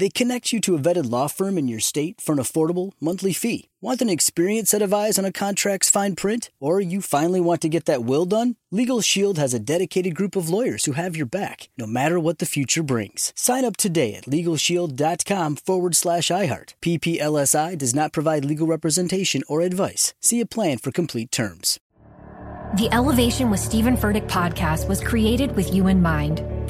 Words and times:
They 0.00 0.08
connect 0.08 0.50
you 0.50 0.62
to 0.62 0.74
a 0.74 0.78
vetted 0.78 1.10
law 1.10 1.26
firm 1.26 1.58
in 1.58 1.68
your 1.68 1.78
state 1.78 2.22
for 2.22 2.32
an 2.32 2.38
affordable 2.38 2.92
monthly 3.02 3.34
fee. 3.34 3.68
Want 3.82 4.00
an 4.00 4.08
experienced 4.08 4.70
set 4.70 4.80
of 4.80 4.94
eyes 4.94 5.18
on 5.18 5.26
a 5.26 5.30
contract's 5.30 5.90
fine 5.90 6.16
print? 6.16 6.48
Or 6.58 6.80
you 6.80 7.02
finally 7.02 7.38
want 7.38 7.60
to 7.60 7.68
get 7.68 7.84
that 7.84 8.02
will 8.02 8.24
done? 8.24 8.56
Legal 8.70 9.02
Shield 9.02 9.36
has 9.36 9.52
a 9.52 9.58
dedicated 9.58 10.14
group 10.14 10.36
of 10.36 10.48
lawyers 10.48 10.86
who 10.86 10.92
have 10.92 11.18
your 11.18 11.26
back, 11.26 11.68
no 11.76 11.86
matter 11.86 12.18
what 12.18 12.38
the 12.38 12.46
future 12.46 12.82
brings. 12.82 13.34
Sign 13.36 13.62
up 13.62 13.76
today 13.76 14.14
at 14.14 14.24
LegalShield.com 14.24 15.56
forward 15.56 15.94
slash 15.94 16.28
iHeart. 16.28 16.72
PPLSI 16.80 17.76
does 17.76 17.94
not 17.94 18.14
provide 18.14 18.46
legal 18.46 18.66
representation 18.66 19.42
or 19.48 19.60
advice. 19.60 20.14
See 20.18 20.40
a 20.40 20.46
plan 20.46 20.78
for 20.78 20.90
complete 20.90 21.30
terms. 21.30 21.78
The 22.76 22.88
Elevation 22.92 23.50
with 23.50 23.60
Stephen 23.60 23.98
Furtick 23.98 24.28
podcast 24.28 24.88
was 24.88 25.02
created 25.02 25.54
with 25.56 25.74
you 25.74 25.88
in 25.88 26.00
mind. 26.00 26.59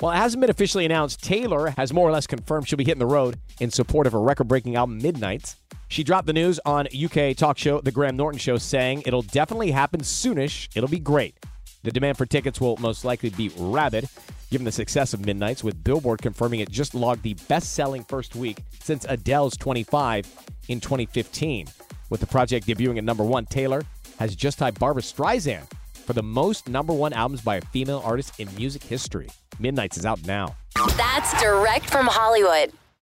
Well, 0.00 0.10
it 0.10 0.16
hasn't 0.16 0.40
been 0.40 0.50
officially 0.50 0.84
announced. 0.84 1.22
Taylor 1.22 1.68
has 1.76 1.92
more 1.92 2.08
or 2.08 2.12
less 2.12 2.26
confirmed 2.26 2.68
she'll 2.68 2.76
be 2.76 2.84
hitting 2.84 2.98
the 2.98 3.06
road 3.06 3.38
in 3.60 3.70
support 3.70 4.06
of 4.06 4.12
her 4.12 4.20
record 4.20 4.48
breaking 4.48 4.76
album, 4.76 4.98
Midnights. 4.98 5.56
She 5.88 6.02
dropped 6.02 6.26
the 6.26 6.32
news 6.32 6.58
on 6.66 6.88
UK 6.94 7.36
talk 7.36 7.56
show, 7.56 7.80
The 7.80 7.92
Graham 7.92 8.16
Norton 8.16 8.38
Show, 8.38 8.58
saying 8.58 9.04
it'll 9.06 9.22
definitely 9.22 9.70
happen 9.70 10.00
soonish. 10.00 10.68
It'll 10.74 10.88
be 10.88 10.98
great. 10.98 11.36
The 11.84 11.92
demand 11.92 12.18
for 12.18 12.26
tickets 12.26 12.60
will 12.60 12.76
most 12.78 13.04
likely 13.04 13.30
be 13.30 13.50
rabid, 13.56 14.08
given 14.50 14.64
the 14.64 14.72
success 14.72 15.14
of 15.14 15.24
Midnights, 15.24 15.62
with 15.62 15.84
Billboard 15.84 16.20
confirming 16.22 16.60
it 16.60 16.70
just 16.70 16.94
logged 16.94 17.22
the 17.22 17.34
best 17.48 17.74
selling 17.74 18.02
first 18.04 18.34
week 18.34 18.62
since 18.80 19.06
Adele's 19.08 19.56
25 19.56 20.26
in 20.68 20.80
2015. 20.80 21.68
With 22.10 22.20
the 22.20 22.26
project 22.26 22.66
debuting 22.66 22.98
at 22.98 23.04
number 23.04 23.24
one, 23.24 23.46
Taylor 23.46 23.82
has 24.18 24.34
just 24.34 24.58
tied 24.58 24.78
Barbra 24.78 25.02
Streisand 25.02 25.66
for 26.04 26.12
the 26.12 26.22
most 26.22 26.68
number 26.68 26.92
one 26.92 27.12
albums 27.12 27.40
by 27.40 27.56
a 27.56 27.60
female 27.60 28.02
artist 28.04 28.38
in 28.38 28.54
music 28.54 28.82
history. 28.82 29.28
Midnights 29.58 29.96
is 29.96 30.06
out 30.06 30.24
now. 30.26 30.54
That's 30.96 31.40
direct 31.40 31.88
from 31.90 32.06
Hollywood. 32.06 32.72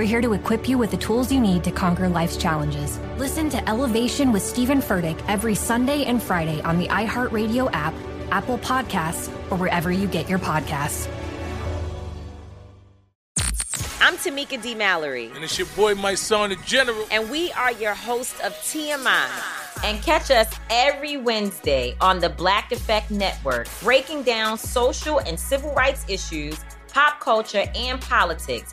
We're 0.00 0.06
here 0.06 0.22
to 0.22 0.32
equip 0.32 0.66
you 0.66 0.78
with 0.78 0.92
the 0.92 0.96
tools 0.96 1.30
you 1.30 1.40
need 1.40 1.62
to 1.64 1.70
conquer 1.70 2.08
life's 2.08 2.38
challenges. 2.38 2.98
Listen 3.18 3.50
to 3.50 3.68
Elevation 3.68 4.32
with 4.32 4.40
Stephen 4.40 4.78
Furtick 4.78 5.22
every 5.28 5.54
Sunday 5.54 6.04
and 6.06 6.22
Friday 6.22 6.62
on 6.62 6.78
the 6.78 6.88
iHeartRadio 6.88 7.68
app, 7.74 7.92
Apple 8.30 8.56
Podcasts, 8.56 9.28
or 9.50 9.58
wherever 9.58 9.92
you 9.92 10.06
get 10.06 10.26
your 10.26 10.38
podcasts. 10.38 11.06
I'm 14.00 14.16
Tamika 14.16 14.62
D. 14.62 14.74
Mallory. 14.74 15.30
And 15.34 15.44
it's 15.44 15.58
your 15.58 15.68
boy, 15.76 15.92
Mysonne, 15.92 16.48
the 16.48 16.56
general. 16.64 17.06
And 17.10 17.28
we 17.28 17.52
are 17.52 17.72
your 17.72 17.92
hosts 17.92 18.40
of 18.40 18.54
TMI. 18.54 19.28
And 19.84 20.02
catch 20.02 20.30
us 20.30 20.50
every 20.70 21.18
Wednesday 21.18 21.94
on 22.00 22.20
the 22.20 22.30
Black 22.30 22.72
Effect 22.72 23.10
Network, 23.10 23.68
breaking 23.82 24.22
down 24.22 24.56
social 24.56 25.18
and 25.18 25.38
civil 25.38 25.74
rights 25.74 26.06
issues, 26.08 26.58
pop 26.88 27.20
culture, 27.20 27.66
and 27.74 28.00
politics 28.00 28.72